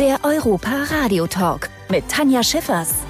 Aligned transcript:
Der 0.00 0.18
Europa 0.22 0.84
Radio 1.02 1.26
Talk 1.26 1.68
mit 1.90 2.08
Tanja 2.08 2.42
Schiffers. 2.42 3.04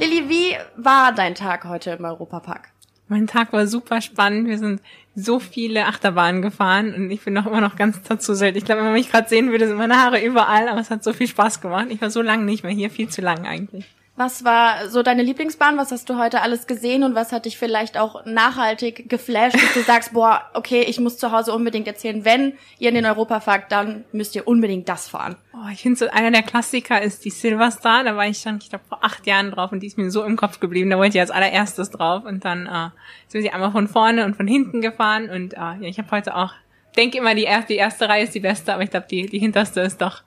Lilly, 0.00 0.30
wie 0.30 0.56
war 0.82 1.12
dein 1.12 1.34
Tag 1.34 1.66
heute 1.66 1.90
im 1.90 2.06
Europapark? 2.06 2.70
Mein 3.06 3.26
Tag 3.26 3.52
war 3.52 3.66
super 3.66 4.00
spannend. 4.00 4.48
Wir 4.48 4.56
sind 4.56 4.80
so 5.14 5.40
viele 5.40 5.84
Achterbahnen 5.84 6.40
gefahren 6.40 6.94
und 6.94 7.10
ich 7.10 7.20
bin 7.20 7.34
noch 7.34 7.44
immer 7.44 7.60
noch 7.60 7.76
ganz 7.76 8.02
zerzuselt. 8.02 8.56
Ich 8.56 8.64
glaube, 8.64 8.78
wenn 8.78 8.86
man 8.86 8.94
mich 8.94 9.10
gerade 9.10 9.28
sehen 9.28 9.50
würde, 9.50 9.68
sind 9.68 9.76
meine 9.76 9.98
Haare 9.98 10.24
überall, 10.24 10.70
aber 10.70 10.80
es 10.80 10.88
hat 10.88 11.04
so 11.04 11.12
viel 11.12 11.28
Spaß 11.28 11.60
gemacht. 11.60 11.88
Ich 11.90 12.00
war 12.00 12.08
so 12.08 12.22
lange 12.22 12.44
nicht 12.44 12.64
mehr 12.64 12.72
hier, 12.72 12.88
viel 12.88 13.10
zu 13.10 13.20
lang 13.20 13.44
eigentlich. 13.44 13.84
Was 14.14 14.44
war 14.44 14.88
so 14.88 15.02
deine 15.02 15.22
Lieblingsbahn? 15.22 15.78
Was 15.78 15.90
hast 15.90 16.10
du 16.10 16.18
heute 16.18 16.42
alles 16.42 16.66
gesehen 16.66 17.02
und 17.02 17.14
was 17.14 17.32
hat 17.32 17.46
dich 17.46 17.56
vielleicht 17.56 17.96
auch 17.96 18.26
nachhaltig 18.26 19.08
geflasht, 19.08 19.54
dass 19.54 19.72
du 19.72 19.80
sagst, 19.86 20.12
boah, 20.12 20.42
okay, 20.52 20.82
ich 20.82 21.00
muss 21.00 21.16
zu 21.16 21.32
Hause 21.32 21.54
unbedingt 21.54 21.86
erzählen, 21.86 22.24
wenn 22.24 22.52
ihr 22.78 22.90
in 22.90 22.94
den 22.94 23.06
Europa 23.06 23.40
fahrt, 23.40 23.72
dann 23.72 24.04
müsst 24.12 24.36
ihr 24.36 24.46
unbedingt 24.46 24.88
das 24.88 25.08
fahren. 25.08 25.36
Oh, 25.54 25.68
ich 25.72 25.80
finde 25.80 25.98
so 25.98 26.10
einer 26.10 26.30
der 26.30 26.42
Klassiker 26.42 27.00
ist 27.00 27.24
die 27.24 27.30
Silverstar. 27.30 28.04
Da 28.04 28.14
war 28.14 28.26
ich 28.26 28.38
schon, 28.38 28.58
ich 28.58 28.68
glaube, 28.68 28.84
vor 28.86 29.02
acht 29.02 29.26
Jahren 29.26 29.50
drauf 29.50 29.72
und 29.72 29.80
die 29.80 29.86
ist 29.86 29.96
mir 29.96 30.10
so 30.10 30.24
im 30.24 30.36
Kopf 30.36 30.60
geblieben. 30.60 30.90
Da 30.90 30.98
wollte 30.98 31.16
ich 31.16 31.20
als 31.20 31.30
allererstes 31.30 31.90
drauf 31.90 32.24
und 32.24 32.44
dann 32.44 32.66
äh, 32.66 32.90
sind 33.28 33.42
sie 33.42 33.50
einmal 33.50 33.72
von 33.72 33.88
vorne 33.88 34.26
und 34.26 34.36
von 34.36 34.46
hinten 34.46 34.82
gefahren 34.82 35.30
und 35.30 35.54
äh, 35.54 35.56
ja, 35.56 35.82
ich 35.82 35.98
habe 35.98 36.10
heute 36.10 36.36
auch 36.36 36.52
denke 36.96 37.18
immer, 37.18 37.34
die 37.34 37.44
erste, 37.44 37.72
die 37.72 37.78
erste 37.78 38.08
Reihe 38.08 38.24
ist 38.24 38.34
die 38.34 38.40
beste, 38.40 38.74
aber 38.74 38.82
ich 38.82 38.90
glaube, 38.90 39.06
die, 39.10 39.26
die 39.26 39.38
hinterste 39.38 39.80
ist 39.80 40.00
doch 40.00 40.22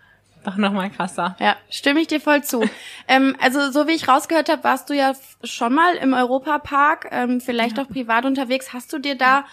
doch 0.46 0.58
noch 0.58 0.72
mal 0.72 0.90
krasser. 0.90 1.36
Ja, 1.40 1.56
stimme 1.70 2.02
ich 2.02 2.08
dir 2.08 2.22
voll 2.22 2.44
zu. 2.44 2.64
ähm, 3.08 3.36
also 3.42 3.72
so 3.72 3.88
wie 3.88 3.94
ich 3.94 4.08
rausgehört 4.08 4.50
habe, 4.50 4.64
warst 4.64 4.90
du 4.90 4.94
ja 4.94 5.14
schon 5.44 5.74
mal 5.74 5.96
im 5.96 6.14
Europapark, 6.14 7.10
ähm, 7.12 7.42
vielleicht 7.42 7.78
ja. 7.78 7.84
auch 7.84 7.90
privat 7.90 8.26
unterwegs. 8.26 8.74
Hast 8.74 8.94
du 8.94 9.00
dir 9.00 9.16
da 9.16 9.46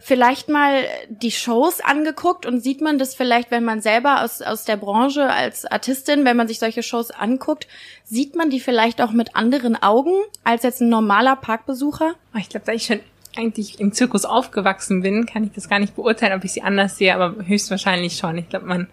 vielleicht 0.00 0.48
mal 0.48 0.84
die 1.08 1.30
Shows 1.30 1.80
angeguckt 1.80 2.46
und 2.46 2.60
sieht 2.60 2.80
man 2.80 2.98
das 2.98 3.14
vielleicht, 3.14 3.50
wenn 3.50 3.64
man 3.64 3.80
selber 3.80 4.22
aus, 4.24 4.42
aus 4.42 4.64
der 4.64 4.76
Branche 4.76 5.28
als 5.28 5.66
Artistin, 5.66 6.24
wenn 6.24 6.36
man 6.36 6.48
sich 6.48 6.58
solche 6.58 6.82
Shows 6.82 7.10
anguckt, 7.10 7.68
sieht 8.04 8.34
man 8.34 8.50
die 8.50 8.60
vielleicht 8.60 9.02
auch 9.02 9.12
mit 9.12 9.36
anderen 9.36 9.80
Augen 9.80 10.14
als 10.42 10.62
jetzt 10.62 10.80
ein 10.80 10.88
normaler 10.88 11.36
Parkbesucher? 11.36 12.14
Oh, 12.34 12.38
ich 12.38 12.48
glaube, 12.48 12.66
da 12.66 12.72
ich 12.72 12.86
schon 12.86 13.00
eigentlich 13.36 13.78
im 13.78 13.92
Zirkus 13.92 14.24
aufgewachsen 14.24 15.02
bin, 15.02 15.26
kann 15.26 15.44
ich 15.44 15.52
das 15.52 15.68
gar 15.68 15.78
nicht 15.78 15.94
beurteilen, 15.94 16.36
ob 16.36 16.44
ich 16.44 16.52
sie 16.52 16.62
anders 16.62 16.96
sehe, 16.96 17.14
aber 17.14 17.46
höchstwahrscheinlich 17.46 18.16
schon. 18.16 18.38
Ich 18.38 18.48
glaube, 18.48 18.66
man 18.66 18.88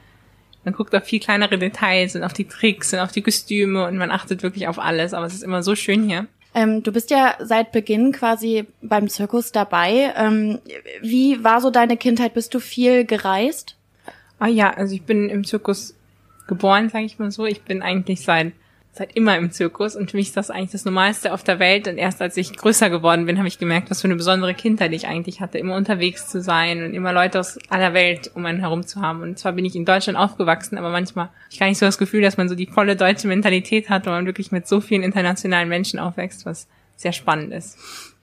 man 0.67 0.73
guckt 0.73 0.93
auf 0.93 1.05
viel 1.05 1.21
kleinere 1.21 1.57
Details 1.57 2.17
und 2.17 2.23
auf 2.23 2.33
die 2.33 2.43
Tricks 2.43 2.91
und 2.91 2.99
auf 2.99 3.13
die 3.13 3.21
Kostüme 3.21 3.87
und 3.87 3.95
man 3.95 4.11
achtet 4.11 4.43
wirklich 4.43 4.67
auf 4.67 4.79
alles. 4.79 5.13
Aber 5.13 5.25
es 5.25 5.33
ist 5.33 5.43
immer 5.43 5.63
so 5.63 5.75
schön 5.75 6.03
hier. 6.03 6.27
Ähm, 6.53 6.83
du 6.83 6.91
bist 6.91 7.09
ja 7.09 7.35
seit 7.39 7.71
Beginn 7.71 8.11
quasi 8.11 8.65
beim 8.81 9.07
Zirkus 9.07 9.53
dabei. 9.53 10.13
Ähm, 10.17 10.59
wie 11.01 11.41
war 11.41 11.61
so 11.61 11.69
deine 11.69 11.95
Kindheit? 11.95 12.33
Bist 12.33 12.53
du 12.53 12.59
viel 12.59 13.05
gereist? 13.05 13.77
Ah 14.39 14.47
ja, 14.47 14.69
also 14.71 14.93
ich 14.93 15.03
bin 15.03 15.29
im 15.29 15.45
Zirkus 15.45 15.95
geboren, 16.47 16.89
sage 16.89 17.05
ich 17.05 17.17
mal 17.17 17.31
so. 17.31 17.45
Ich 17.45 17.61
bin 17.61 17.81
eigentlich 17.81 18.19
seit 18.19 18.51
seit 18.97 19.15
immer 19.15 19.37
im 19.37 19.51
Zirkus 19.51 19.95
und 19.95 20.11
für 20.11 20.17
mich 20.17 20.27
ist 20.27 20.37
das 20.37 20.49
eigentlich 20.49 20.71
das 20.71 20.85
Normalste 20.85 21.33
auf 21.33 21.43
der 21.43 21.59
Welt. 21.59 21.87
Und 21.87 21.97
erst 21.97 22.21
als 22.21 22.37
ich 22.37 22.55
größer 22.55 22.89
geworden 22.89 23.25
bin, 23.25 23.37
habe 23.37 23.47
ich 23.47 23.59
gemerkt, 23.59 23.89
was 23.89 24.01
für 24.01 24.07
eine 24.07 24.15
besondere 24.15 24.53
Kindheit 24.53 24.91
ich 24.93 25.07
eigentlich 25.07 25.39
hatte, 25.39 25.57
immer 25.57 25.75
unterwegs 25.75 26.27
zu 26.27 26.41
sein 26.41 26.83
und 26.83 26.93
immer 26.93 27.13
Leute 27.13 27.39
aus 27.39 27.59
aller 27.69 27.93
Welt 27.93 28.31
um 28.33 28.45
einen 28.45 28.59
herum 28.59 28.85
zu 28.85 29.01
haben. 29.01 29.21
Und 29.21 29.39
zwar 29.39 29.53
bin 29.53 29.65
ich 29.65 29.75
in 29.75 29.85
Deutschland 29.85 30.17
aufgewachsen, 30.17 30.77
aber 30.77 30.89
manchmal 30.89 31.25
habe 31.25 31.35
ich 31.51 31.59
gar 31.59 31.67
nicht 31.67 31.77
so 31.77 31.85
das 31.85 31.97
Gefühl, 31.97 32.21
dass 32.21 32.37
man 32.37 32.49
so 32.49 32.55
die 32.55 32.67
volle 32.67 32.95
deutsche 32.95 33.27
Mentalität 33.27 33.89
hat, 33.89 34.05
wo 34.05 34.09
man 34.09 34.25
wirklich 34.25 34.51
mit 34.51 34.67
so 34.67 34.81
vielen 34.81 35.03
internationalen 35.03 35.69
Menschen 35.69 35.99
aufwächst, 35.99 36.45
was 36.45 36.67
sehr 36.95 37.13
spannend 37.13 37.53
ist. 37.53 37.77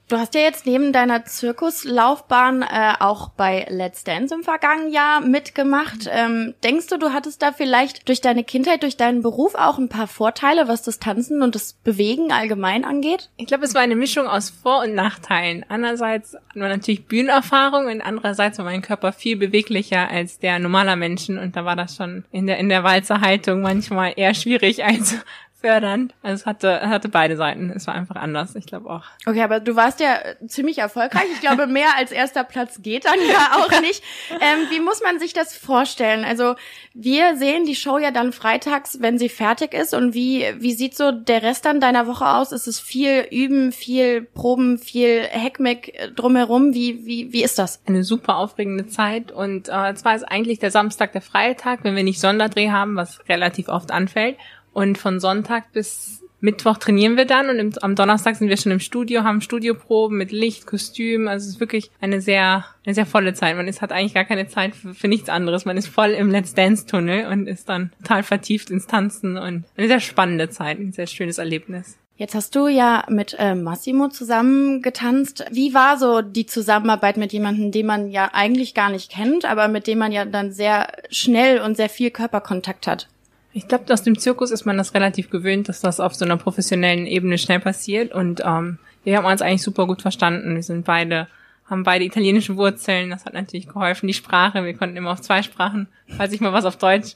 Du 0.06 0.18
hast 0.18 0.34
ja 0.34 0.42
jetzt 0.42 0.66
neben 0.66 0.92
deiner 0.92 1.24
Zirkuslaufbahn 1.24 2.60
äh, 2.60 2.92
auch 3.00 3.30
bei 3.30 3.66
Let's 3.70 4.04
Dance 4.04 4.34
im 4.34 4.42
vergangenen 4.42 4.92
Jahr 4.92 5.22
mitgemacht. 5.22 6.10
Ähm, 6.10 6.54
denkst 6.62 6.88
du, 6.88 6.98
du 6.98 7.14
hattest 7.14 7.40
da 7.40 7.52
vielleicht 7.52 8.06
durch 8.06 8.20
deine 8.20 8.44
Kindheit, 8.44 8.82
durch 8.82 8.98
deinen 8.98 9.22
Beruf 9.22 9.54
auch 9.54 9.78
ein 9.78 9.88
paar 9.88 10.06
Vorteile, 10.06 10.68
was 10.68 10.82
das 10.82 10.98
Tanzen 10.98 11.40
und 11.40 11.54
das 11.54 11.72
Bewegen 11.72 12.32
allgemein 12.32 12.84
angeht? 12.84 13.30
Ich 13.38 13.46
glaube, 13.46 13.64
es 13.64 13.74
war 13.74 13.80
eine 13.80 13.96
Mischung 13.96 14.26
aus 14.26 14.50
Vor- 14.50 14.82
und 14.82 14.94
Nachteilen. 14.94 15.64
Einerseits 15.70 16.34
war 16.54 16.68
natürlich 16.68 17.06
Bühnenerfahrung 17.06 17.86
und 17.86 18.02
andererseits 18.02 18.58
war 18.58 18.66
mein 18.66 18.82
Körper 18.82 19.12
viel 19.12 19.36
beweglicher 19.36 20.10
als 20.10 20.38
der 20.38 20.58
normaler 20.58 20.96
Menschen 20.96 21.38
und 21.38 21.56
da 21.56 21.64
war 21.64 21.76
das 21.76 21.96
schon 21.96 22.24
in 22.30 22.46
der 22.46 22.58
in 22.58 22.68
der 22.68 22.84
Walzerhaltung 22.84 23.62
manchmal 23.62 24.12
eher 24.16 24.34
schwierig 24.34 24.84
als 24.84 25.16
fördernd. 25.64 26.12
Also 26.22 26.42
es 26.42 26.46
hatte, 26.46 26.88
hatte 26.90 27.08
beide 27.08 27.38
Seiten. 27.38 27.72
Es 27.74 27.86
war 27.86 27.94
einfach 27.94 28.16
anders, 28.16 28.54
ich 28.54 28.66
glaube 28.66 28.90
auch. 28.90 29.04
Okay, 29.24 29.40
aber 29.40 29.60
du 29.60 29.74
warst 29.76 29.98
ja 29.98 30.18
ziemlich 30.46 30.76
erfolgreich. 30.76 31.24
Ich 31.32 31.40
glaube, 31.40 31.66
mehr 31.66 31.96
als 31.96 32.12
erster 32.12 32.44
Platz 32.44 32.82
geht 32.82 33.06
dann 33.06 33.18
ja 33.26 33.56
auch 33.56 33.80
nicht. 33.80 34.02
Ähm, 34.30 34.66
wie 34.68 34.80
muss 34.80 35.00
man 35.02 35.18
sich 35.18 35.32
das 35.32 35.56
vorstellen? 35.56 36.26
Also 36.26 36.54
wir 36.92 37.38
sehen 37.38 37.64
die 37.64 37.74
Show 37.74 37.96
ja 37.96 38.10
dann 38.10 38.32
freitags, 38.32 39.00
wenn 39.00 39.18
sie 39.18 39.30
fertig 39.30 39.72
ist. 39.72 39.94
Und 39.94 40.12
wie, 40.12 40.44
wie 40.58 40.74
sieht 40.74 40.94
so 40.94 41.12
der 41.12 41.42
Rest 41.42 41.64
dann 41.64 41.80
deiner 41.80 42.06
Woche 42.06 42.28
aus? 42.28 42.52
Ist 42.52 42.66
es 42.66 42.78
viel 42.78 43.26
Üben, 43.30 43.72
viel 43.72 44.20
Proben, 44.20 44.76
viel 44.76 45.22
Heckmeck 45.22 46.12
drumherum? 46.14 46.74
Wie, 46.74 47.06
wie, 47.06 47.32
wie 47.32 47.42
ist 47.42 47.58
das? 47.58 47.80
Eine 47.86 48.04
super 48.04 48.36
aufregende 48.36 48.86
Zeit. 48.86 49.32
Und 49.32 49.70
äh, 49.70 49.94
zwar 49.94 50.14
ist 50.14 50.24
eigentlich 50.24 50.58
der 50.58 50.70
Samstag 50.70 51.12
der 51.12 51.22
freie 51.22 51.56
Tag, 51.56 51.84
wenn 51.84 51.96
wir 51.96 52.04
nicht 52.04 52.20
Sonderdreh 52.20 52.70
haben, 52.70 52.96
was 52.96 53.26
relativ 53.30 53.68
oft 53.68 53.90
anfällt. 53.90 54.36
Und 54.74 54.98
von 54.98 55.20
Sonntag 55.20 55.72
bis 55.72 56.20
Mittwoch 56.40 56.76
trainieren 56.76 57.16
wir 57.16 57.24
dann 57.24 57.48
und 57.48 57.58
im, 57.58 57.72
am 57.80 57.94
Donnerstag 57.94 58.36
sind 58.36 58.50
wir 58.50 58.58
schon 58.58 58.70
im 58.70 58.80
Studio, 58.80 59.24
haben 59.24 59.40
Studioproben 59.40 60.18
mit 60.18 60.30
Licht, 60.30 60.66
Kostüm. 60.66 61.26
Also 61.26 61.44
es 61.44 61.54
ist 61.54 61.60
wirklich 61.60 61.90
eine 62.02 62.20
sehr, 62.20 62.66
eine 62.84 62.94
sehr 62.94 63.06
volle 63.06 63.32
Zeit. 63.32 63.56
Man 63.56 63.66
ist, 63.66 63.80
hat 63.80 63.92
eigentlich 63.92 64.12
gar 64.12 64.26
keine 64.26 64.46
Zeit 64.46 64.76
für, 64.76 64.92
für 64.92 65.08
nichts 65.08 65.30
anderes. 65.30 65.64
Man 65.64 65.78
ist 65.78 65.86
voll 65.88 66.10
im 66.10 66.28
Let's 66.28 66.52
Dance 66.52 66.84
Tunnel 66.84 67.28
und 67.28 67.46
ist 67.46 67.70
dann 67.70 67.92
total 68.02 68.22
vertieft 68.22 68.68
ins 68.68 68.86
Tanzen 68.86 69.38
und 69.38 69.64
eine 69.76 69.86
sehr 69.86 70.00
spannende 70.00 70.50
Zeit, 70.50 70.78
ein 70.78 70.92
sehr 70.92 71.06
schönes 71.06 71.38
Erlebnis. 71.38 71.96
Jetzt 72.16 72.34
hast 72.34 72.54
du 72.54 72.68
ja 72.68 73.04
mit 73.08 73.34
äh, 73.38 73.54
Massimo 73.54 74.08
zusammen 74.08 74.82
getanzt. 74.82 75.46
Wie 75.50 75.72
war 75.72 75.98
so 75.98 76.20
die 76.20 76.46
Zusammenarbeit 76.46 77.16
mit 77.16 77.32
jemandem, 77.32 77.72
den 77.72 77.86
man 77.86 78.10
ja 78.10 78.30
eigentlich 78.34 78.74
gar 78.74 78.90
nicht 78.90 79.10
kennt, 79.10 79.46
aber 79.46 79.66
mit 79.68 79.86
dem 79.86 79.98
man 79.98 80.12
ja 80.12 80.26
dann 80.26 80.52
sehr 80.52 80.92
schnell 81.10 81.60
und 81.60 81.76
sehr 81.76 81.88
viel 81.88 82.10
Körperkontakt 82.10 82.86
hat? 82.86 83.08
Ich 83.56 83.68
glaube, 83.68 83.92
aus 83.92 84.02
dem 84.02 84.18
Zirkus 84.18 84.50
ist 84.50 84.66
man 84.66 84.76
das 84.76 84.94
relativ 84.94 85.30
gewöhnt, 85.30 85.68
dass 85.68 85.80
das 85.80 86.00
auf 86.00 86.12
so 86.12 86.24
einer 86.24 86.36
professionellen 86.36 87.06
Ebene 87.06 87.38
schnell 87.38 87.60
passiert. 87.60 88.12
Und 88.12 88.42
ähm, 88.44 88.78
wir 89.04 89.16
haben 89.16 89.26
uns 89.26 89.42
eigentlich 89.42 89.62
super 89.62 89.86
gut 89.86 90.02
verstanden. 90.02 90.56
Wir 90.56 90.62
sind 90.64 90.84
beide, 90.84 91.28
haben 91.70 91.84
beide 91.84 92.04
italienische 92.04 92.56
Wurzeln. 92.56 93.10
Das 93.10 93.24
hat 93.24 93.32
natürlich 93.32 93.68
geholfen. 93.68 94.08
Die 94.08 94.12
Sprache, 94.12 94.64
wir 94.64 94.74
konnten 94.74 94.96
immer 94.96 95.12
auf 95.12 95.20
zwei 95.20 95.42
Sprachen, 95.42 95.86
falls 96.16 96.32
ich 96.32 96.40
mal 96.40 96.52
was 96.52 96.64
auf 96.64 96.78
Deutsch 96.78 97.14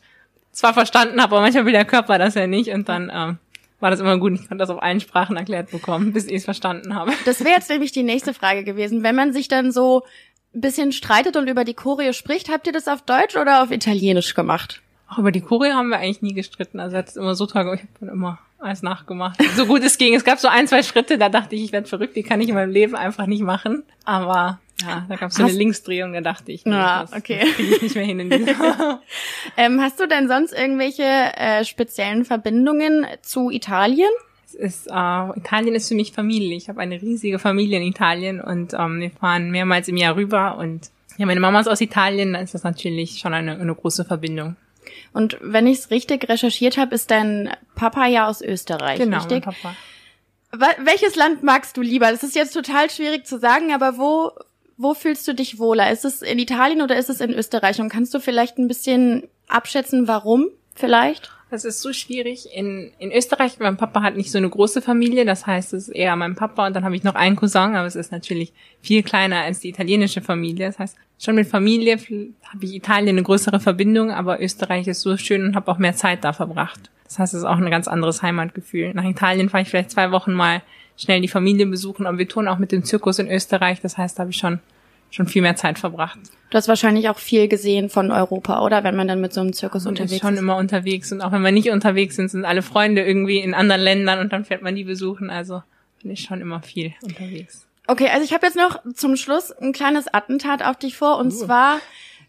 zwar 0.52 0.74
verstanden 0.74 1.20
habe, 1.20 1.34
aber 1.34 1.42
manchmal 1.42 1.66
will 1.66 1.72
der 1.72 1.84
Körper 1.84 2.18
das 2.18 2.36
ja 2.36 2.46
nicht. 2.46 2.70
Und 2.70 2.88
dann 2.88 3.10
ähm, 3.12 3.38
war 3.80 3.90
das 3.90 3.98
immer 3.98 4.16
gut. 4.16 4.34
Ich 4.34 4.46
konnte 4.46 4.58
das 4.58 4.70
auf 4.70 4.80
allen 4.80 5.00
Sprachen 5.00 5.36
erklärt 5.36 5.72
bekommen, 5.72 6.12
bis 6.12 6.26
ich 6.26 6.34
es 6.34 6.44
verstanden 6.44 6.94
habe. 6.94 7.10
Das 7.24 7.40
wäre 7.40 7.56
jetzt 7.56 7.68
nämlich 7.68 7.90
die 7.90 8.04
nächste 8.04 8.32
Frage 8.32 8.62
gewesen. 8.62 9.02
Wenn 9.02 9.16
man 9.16 9.32
sich 9.32 9.48
dann 9.48 9.72
so 9.72 10.04
ein 10.54 10.60
bisschen 10.60 10.92
streitet 10.92 11.36
und 11.36 11.48
über 11.48 11.64
die 11.64 11.74
Choreo 11.74 12.12
spricht, 12.12 12.48
habt 12.48 12.68
ihr 12.68 12.72
das 12.72 12.86
auf 12.86 13.02
Deutsch 13.02 13.36
oder 13.36 13.64
auf 13.64 13.72
Italienisch 13.72 14.34
gemacht? 14.34 14.82
Auch 15.08 15.18
über 15.18 15.32
die 15.32 15.40
Choreo 15.40 15.72
haben 15.72 15.88
wir 15.88 15.98
eigentlich 15.98 16.22
nie 16.22 16.34
gestritten. 16.34 16.80
Also 16.80 16.96
hat 16.96 17.08
es 17.08 17.16
immer 17.16 17.34
so 17.34 17.46
toll. 17.46 17.62
Ich 17.74 17.80
habe 17.80 17.92
dann 18.00 18.08
immer 18.10 18.38
alles 18.58 18.82
nachgemacht. 18.82 19.40
So 19.56 19.66
gut 19.66 19.82
es 19.82 19.98
ging. 19.98 20.14
Es 20.14 20.24
gab 20.24 20.38
so 20.38 20.48
ein, 20.48 20.66
zwei 20.66 20.82
Schritte, 20.82 21.18
da 21.18 21.28
dachte 21.28 21.54
ich, 21.54 21.64
ich 21.64 21.72
werde 21.72 21.86
verrückt, 21.86 22.16
die 22.16 22.22
kann 22.22 22.40
ich 22.40 22.48
in 22.48 22.54
meinem 22.54 22.72
Leben 22.72 22.96
einfach 22.96 23.26
nicht 23.26 23.42
machen. 23.42 23.84
Aber 24.04 24.58
ja, 24.82 25.06
da 25.08 25.16
gab 25.16 25.30
es 25.30 25.36
so 25.36 25.44
eine 25.44 25.52
Linksdrehung, 25.52 26.12
da 26.12 26.20
dachte 26.20 26.52
ich, 26.52 26.64
nee, 26.64 26.72
ja, 26.72 27.02
das, 27.02 27.12
okay. 27.12 27.40
das 27.40 27.54
kriege 27.54 27.74
ich 27.76 27.82
nicht 27.82 27.94
mehr 27.94 28.04
hin 28.04 28.20
in 28.20 28.30
ähm, 29.56 29.80
Hast 29.80 29.98
du 29.98 30.06
denn 30.06 30.28
sonst 30.28 30.52
irgendwelche 30.52 31.02
äh, 31.02 31.64
speziellen 31.64 32.24
Verbindungen 32.24 33.06
zu 33.22 33.50
Italien? 33.50 34.10
Es 34.44 34.54
ist, 34.54 34.86
äh, 34.88 35.38
Italien 35.38 35.74
ist 35.74 35.88
für 35.88 35.94
mich 35.94 36.12
Familie. 36.12 36.56
Ich 36.56 36.68
habe 36.68 36.80
eine 36.80 37.00
riesige 37.00 37.38
Familie 37.38 37.78
in 37.78 37.86
Italien 37.86 38.40
und 38.40 38.72
ähm, 38.74 39.00
wir 39.00 39.10
fahren 39.10 39.50
mehrmals 39.50 39.88
im 39.88 39.96
Jahr 39.96 40.16
rüber 40.16 40.58
und 40.58 40.90
ja, 41.16 41.26
meine 41.26 41.40
Mama 41.40 41.58
ist 41.60 41.66
aus 41.66 41.80
Italien, 41.80 42.34
da 42.34 42.40
ist 42.40 42.54
das 42.54 42.62
natürlich 42.62 43.18
schon 43.18 43.34
eine, 43.34 43.58
eine 43.58 43.74
große 43.74 44.04
Verbindung. 44.04 44.54
Und 45.12 45.38
wenn 45.40 45.66
ich 45.66 45.78
es 45.78 45.90
richtig 45.90 46.28
recherchiert 46.28 46.76
habe, 46.76 46.94
ist 46.94 47.10
dein 47.10 47.50
Papa 47.74 48.06
ja 48.06 48.28
aus 48.28 48.42
Österreich, 48.42 48.98
genau, 48.98 49.18
richtig? 49.18 49.44
Mein 49.44 49.54
Papa. 49.54 49.76
Welches 50.78 51.14
Land 51.14 51.42
magst 51.42 51.76
du 51.76 51.82
lieber? 51.82 52.10
Das 52.10 52.22
ist 52.22 52.34
jetzt 52.34 52.52
total 52.52 52.88
schwierig 52.90 53.26
zu 53.26 53.38
sagen, 53.38 53.72
aber 53.74 53.98
wo, 53.98 54.32
wo 54.78 54.94
fühlst 54.94 55.28
du 55.28 55.34
dich 55.34 55.58
wohler? 55.58 55.90
Ist 55.90 56.04
es 56.04 56.22
in 56.22 56.38
Italien 56.38 56.80
oder 56.80 56.96
ist 56.96 57.10
es 57.10 57.20
in 57.20 57.34
Österreich? 57.34 57.80
Und 57.80 57.90
kannst 57.90 58.14
du 58.14 58.20
vielleicht 58.20 58.58
ein 58.58 58.68
bisschen 58.68 59.28
abschätzen, 59.46 60.08
warum 60.08 60.48
vielleicht? 60.74 61.30
Das 61.50 61.64
ist 61.64 61.80
so 61.80 61.94
schwierig. 61.94 62.46
In, 62.54 62.92
in 62.98 63.10
Österreich, 63.10 63.58
mein 63.58 63.78
Papa 63.78 64.02
hat 64.02 64.16
nicht 64.16 64.30
so 64.30 64.36
eine 64.36 64.50
große 64.50 64.82
Familie, 64.82 65.24
das 65.24 65.46
heißt, 65.46 65.72
es 65.72 65.88
ist 65.88 65.94
eher 65.94 66.14
mein 66.14 66.34
Papa 66.34 66.66
und 66.66 66.76
dann 66.76 66.84
habe 66.84 66.94
ich 66.94 67.04
noch 67.04 67.14
einen 67.14 67.36
Cousin, 67.36 67.74
aber 67.74 67.86
es 67.86 67.96
ist 67.96 68.12
natürlich 68.12 68.52
viel 68.82 69.02
kleiner 69.02 69.40
als 69.40 69.60
die 69.60 69.70
italienische 69.70 70.20
Familie. 70.20 70.66
Das 70.66 70.78
heißt, 70.78 70.96
schon 71.18 71.36
mit 71.36 71.48
Familie 71.48 71.96
habe 71.96 72.64
ich 72.64 72.74
Italien 72.74 73.16
eine 73.16 73.22
größere 73.22 73.60
Verbindung, 73.60 74.10
aber 74.10 74.42
Österreich 74.42 74.86
ist 74.88 75.00
so 75.00 75.16
schön 75.16 75.42
und 75.42 75.56
habe 75.56 75.70
auch 75.70 75.78
mehr 75.78 75.96
Zeit 75.96 76.22
da 76.22 76.34
verbracht. 76.34 76.90
Das 77.04 77.18
heißt, 77.18 77.32
es 77.32 77.40
ist 77.40 77.46
auch 77.46 77.56
ein 77.56 77.70
ganz 77.70 77.88
anderes 77.88 78.20
Heimatgefühl. 78.20 78.92
Nach 78.92 79.04
Italien 79.04 79.48
fahre 79.48 79.62
ich 79.62 79.70
vielleicht 79.70 79.90
zwei 79.90 80.10
Wochen 80.10 80.34
mal 80.34 80.62
schnell 80.98 81.22
die 81.22 81.28
Familie 81.28 81.66
besuchen, 81.66 82.06
aber 82.06 82.18
wir 82.18 82.28
tun 82.28 82.46
auch 82.46 82.58
mit 82.58 82.72
dem 82.72 82.84
Zirkus 82.84 83.18
in 83.18 83.30
Österreich. 83.30 83.80
Das 83.80 83.96
heißt, 83.96 84.18
da 84.18 84.22
habe 84.22 84.30
ich 84.30 84.36
schon 84.36 84.60
schon 85.10 85.26
viel 85.26 85.42
mehr 85.42 85.56
Zeit 85.56 85.78
verbracht. 85.78 86.18
Du 86.50 86.56
hast 86.56 86.68
wahrscheinlich 86.68 87.08
auch 87.08 87.18
viel 87.18 87.48
gesehen 87.48 87.90
von 87.90 88.10
Europa, 88.10 88.62
oder? 88.64 88.82
Wenn 88.84 88.96
man 88.96 89.06
dann 89.08 89.20
mit 89.20 89.32
so 89.34 89.40
einem 89.40 89.52
Zirkus 89.52 89.84
Man 89.84 89.92
unterwegs 89.92 90.12
ist 90.12 90.20
schon 90.20 90.34
ist. 90.34 90.40
immer 90.40 90.56
unterwegs 90.56 91.12
und 91.12 91.20
auch 91.20 91.32
wenn 91.32 91.42
wir 91.42 91.52
nicht 91.52 91.70
unterwegs 91.70 92.16
sind, 92.16 92.30
sind 92.30 92.44
alle 92.44 92.62
Freunde 92.62 93.02
irgendwie 93.04 93.38
in 93.38 93.54
anderen 93.54 93.82
Ländern 93.82 94.18
und 94.20 94.32
dann 94.32 94.44
fährt 94.44 94.62
man 94.62 94.74
die 94.74 94.84
besuchen. 94.84 95.28
Also 95.30 95.62
bin 96.02 96.10
ich 96.10 96.20
schon 96.20 96.40
immer 96.40 96.62
viel 96.62 96.94
unterwegs. 97.02 97.66
Okay, 97.86 98.08
also 98.08 98.24
ich 98.24 98.32
habe 98.32 98.46
jetzt 98.46 98.56
noch 98.56 98.80
zum 98.94 99.16
Schluss 99.16 99.50
ein 99.50 99.72
kleines 99.72 100.12
Attentat 100.12 100.62
auf 100.62 100.76
dich 100.76 100.96
vor. 100.96 101.16
Und 101.18 101.30
zwar 101.32 101.80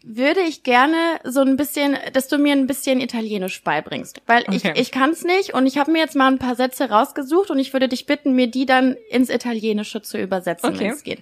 würde 0.02 0.40
ich 0.40 0.62
gerne 0.62 0.96
so 1.24 1.40
ein 1.40 1.56
bisschen, 1.58 1.96
dass 2.14 2.28
du 2.28 2.38
mir 2.38 2.52
ein 2.52 2.66
bisschen 2.66 3.00
Italienisch 3.02 3.62
beibringst. 3.62 4.22
Weil 4.26 4.44
ich, 4.50 4.64
Okay. 4.64 4.72
ich 4.76 4.90
kann 4.90 5.10
es 5.10 5.22
nicht 5.22 5.52
und 5.52 5.66
ich 5.66 5.76
habe 5.76 5.92
mir 5.92 5.98
jetzt 5.98 6.16
mal 6.16 6.28
ein 6.28 6.38
paar 6.38 6.56
Sätze 6.56 6.88
rausgesucht 6.88 7.50
und 7.50 7.58
ich 7.58 7.74
würde 7.74 7.88
dich 7.88 8.06
bitten, 8.06 8.32
mir 8.34 8.46
die 8.46 8.64
dann 8.64 8.96
ins 9.10 9.28
Italienische 9.28 10.00
zu 10.00 10.18
übersetzen, 10.18 10.70
Okay. 10.70 10.80
wenn 10.80 10.90
es 10.92 11.04
geht. 11.04 11.20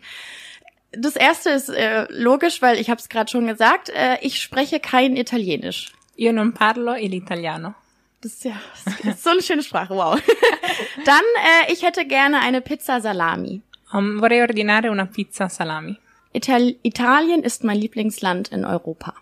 Das 0.92 1.16
erste 1.16 1.50
ist 1.50 1.68
äh, 1.68 2.06
logisch, 2.10 2.62
weil 2.62 2.78
ich 2.78 2.88
habe 2.88 3.00
es 3.00 3.08
gerade 3.08 3.30
schon 3.30 3.46
gesagt, 3.46 3.90
äh, 3.90 4.18
ich 4.22 4.40
spreche 4.40 4.80
kein 4.80 5.16
Italienisch. 5.16 5.92
Io 6.16 6.32
non 6.32 6.52
parlo 6.52 6.94
l'italiano. 6.94 7.74
Das 8.20 8.32
ist 8.32 8.44
ja 8.44 8.54
das 8.84 9.00
ist 9.04 9.22
so 9.22 9.30
eine 9.30 9.42
schöne 9.42 9.62
Sprache, 9.62 9.94
wow. 9.94 10.20
Dann, 11.04 11.22
äh, 11.68 11.72
ich 11.72 11.82
hätte 11.82 12.04
gerne 12.06 12.40
eine 12.40 12.60
Pizza 12.60 13.00
Salami. 13.00 13.62
Um, 13.92 14.18
vorrei 14.18 14.42
ordinare 14.42 14.90
una 14.90 15.06
pizza 15.06 15.48
salami. 15.48 15.96
Ital 16.32 16.74
Italien 16.82 17.42
ist 17.42 17.64
mein 17.64 17.78
Lieblingsland 17.78 18.48
in 18.48 18.64
Europa. 18.64 19.14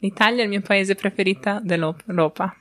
L'Italia 0.00 0.42
è 0.42 0.44
il 0.44 0.48
mio 0.48 0.62
paese 0.62 0.94
preferito 0.94 1.60
dell'Europa. 1.62 2.54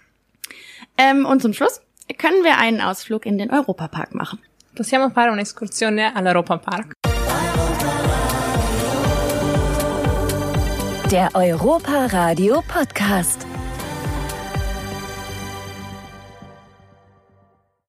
Ähm, 0.98 1.26
und 1.26 1.42
zum 1.42 1.54
Schluss 1.54 1.80
können 2.18 2.44
wir 2.44 2.58
einen 2.58 2.82
Ausflug 2.82 3.26
in 3.26 3.38
den 3.38 3.52
Europapark 3.52 4.14
machen. 4.14 4.40
Possiamo 4.76 5.10
fare 5.10 5.32
un'escursione 5.32 6.14
all'Europa 6.14 6.58
Park. 6.58 6.94
Der 11.12 11.30
Europa 11.34 12.08
Radio 12.08 12.62
Podcast. 12.68 13.48